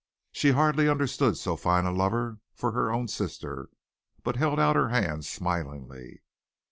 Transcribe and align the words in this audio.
She 0.31 0.53
hardly 0.53 0.89
understood 0.89 1.37
so 1.37 1.55
fine 1.55 1.85
a 1.85 1.91
lover 1.91 2.39
for 2.55 2.71
her 2.71 2.91
own 2.91 3.07
sister, 3.07 3.69
but 4.23 4.35
held 4.35 4.59
out 4.59 4.75
her 4.75 4.89
hand 4.89 5.25
smilingly. 5.25 6.23